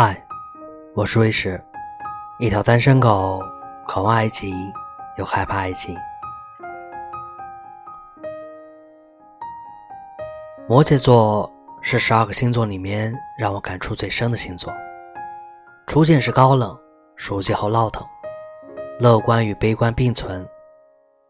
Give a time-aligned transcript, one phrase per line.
[0.00, 0.16] 嗨，
[0.94, 1.60] 我是瑞士，
[2.38, 3.42] 一条单身狗，
[3.84, 4.72] 渴望爱情
[5.16, 5.92] 又害怕爱情。
[10.68, 11.52] 摩羯座
[11.82, 14.72] 是十二个星座里面让我感触最深的星座。
[15.88, 16.78] 初见时高冷，
[17.16, 18.06] 熟悉后闹腾，
[19.00, 20.48] 乐观与悲观并存，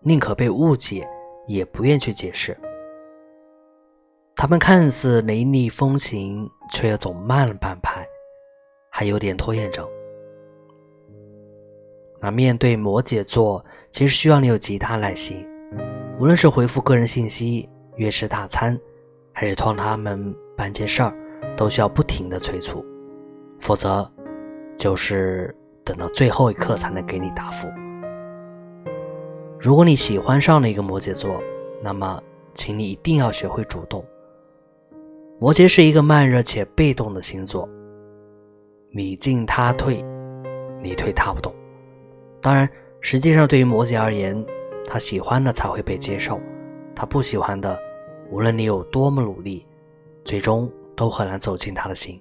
[0.00, 1.08] 宁可被误解，
[1.46, 2.58] 也不愿去解释。
[4.34, 8.04] 他们看似雷厉风行，却又总慢了半拍。
[8.98, 9.86] 还有点拖延症。
[12.18, 15.46] 那面对摩羯座，其实需要你有极大耐心。
[16.18, 18.80] 无论是回复个人信息、约吃大餐，
[19.34, 21.14] 还是托他们办件事儿，
[21.58, 22.82] 都需要不停的催促，
[23.60, 24.10] 否则
[24.78, 25.54] 就是
[25.84, 27.68] 等到最后一刻才能给你答复。
[29.60, 31.38] 如果你喜欢上了一个摩羯座，
[31.82, 32.18] 那么
[32.54, 34.02] 请你一定要学会主动。
[35.38, 37.68] 摩羯是一个慢热且被动的星座。
[38.96, 40.02] 你进他退，
[40.82, 41.54] 你退他不动。
[42.40, 42.66] 当然，
[43.02, 44.42] 实际上对于摩羯而言，
[44.86, 46.40] 他喜欢的才会被接受，
[46.94, 47.78] 他不喜欢的，
[48.30, 49.66] 无论你有多么努力，
[50.24, 52.18] 最终都很难走进他的心。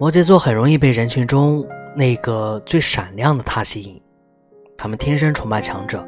[0.00, 1.62] 摩羯座很容易被人群中
[1.94, 4.00] 那个最闪亮的他吸引，
[4.78, 6.02] 他们天生崇拜强者，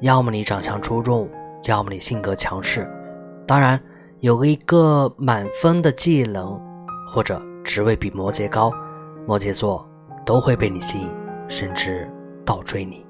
[0.00, 1.28] 要么你长相出众，
[1.64, 2.90] 要么你性格强势，
[3.46, 3.78] 当然
[4.20, 6.58] 有个一个满分的技能。
[7.06, 8.72] 或者职位比摩羯高，
[9.26, 9.88] 摩羯座
[10.24, 11.08] 都会被你吸引，
[11.48, 12.10] 甚至
[12.44, 13.06] 倒追你。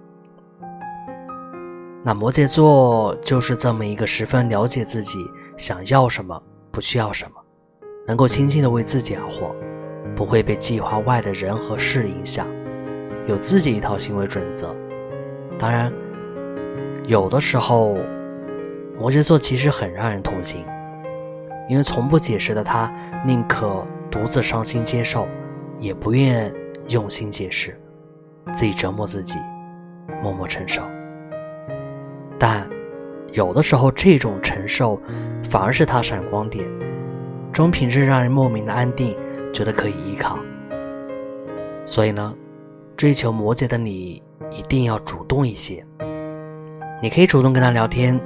[2.04, 5.18] 那摩羯座就是这么一个十分了解自己
[5.56, 7.40] 想要什么，不需要什么，
[8.06, 9.52] 能够轻轻的为自己而活，
[10.14, 12.46] 不会被计划外的人和事影响，
[13.26, 14.72] 有自己一套行为准则。
[15.58, 15.92] 当然，
[17.06, 17.96] 有的时候，
[18.94, 20.64] 摩羯座其实很让人痛心。
[21.68, 22.92] 因为从不解释的他，
[23.24, 25.26] 宁可独自伤心接受，
[25.78, 26.52] 也不愿
[26.88, 27.78] 用心解释，
[28.52, 29.38] 自己折磨自己，
[30.22, 30.82] 默默承受。
[32.38, 32.68] 但
[33.32, 35.00] 有的时候，这种承受
[35.42, 36.64] 反而是他闪光点，
[37.52, 39.16] 这种品质让人莫名的安定，
[39.52, 40.38] 觉得可以依靠。
[41.84, 42.34] 所以呢，
[42.96, 45.84] 追求摩羯的你一定要主动一些。
[47.02, 48.18] 你可以主动跟他聊天，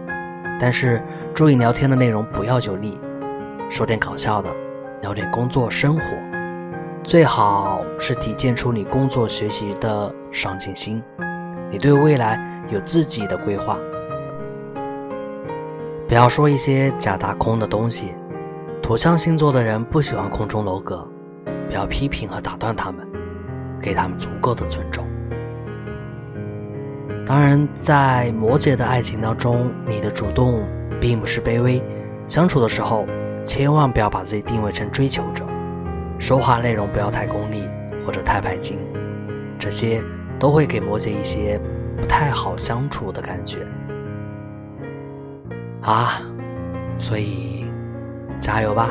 [0.59, 1.03] 但是
[1.35, 2.99] 注意聊天的内容不要就腻。
[3.71, 4.51] 说点搞笑的，
[5.01, 6.03] 聊点工作生活，
[7.05, 11.01] 最好是体现出你工作学习的上进心，
[11.71, 12.37] 你对未来
[12.69, 13.79] 有自己的规划。
[16.09, 18.13] 不要说一些假大空的东西。
[18.83, 21.07] 土象星座的人不喜欢空中楼阁，
[21.69, 23.07] 不要批评和打断他们，
[23.81, 25.07] 给他们足够的尊重。
[27.25, 30.65] 当然，在摩羯的爱情当中，你的主动
[31.01, 31.81] 并不是卑微，
[32.27, 33.07] 相处的时候。
[33.45, 35.45] 千万不要把自己定位成追求者，
[36.19, 37.69] 说话内容不要太功利
[38.07, 38.79] 或者太拜金，
[39.59, 40.03] 这些
[40.39, 41.61] 都会给摩羯一些
[41.97, 43.67] 不太好相处的感觉。
[45.83, 46.21] 啊，
[46.99, 47.67] 所以
[48.39, 48.91] 加油吧，